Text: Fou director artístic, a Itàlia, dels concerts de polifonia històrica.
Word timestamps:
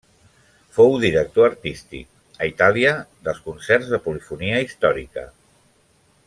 Fou 0.77 0.95
director 1.03 1.45
artístic, 1.47 2.07
a 2.39 2.47
Itàlia, 2.53 2.95
dels 3.29 3.43
concerts 3.51 3.93
de 3.93 4.01
polifonia 4.07 4.65
històrica. 4.65 5.29